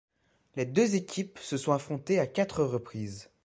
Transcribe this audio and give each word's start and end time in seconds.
Les 0.55 0.65
deux 0.65 0.95
équipes 0.95 1.37
se 1.37 1.57
sont 1.57 1.73
affrontées 1.73 2.17
à 2.17 2.25
quatre 2.25 2.63
reprises. 2.63 3.29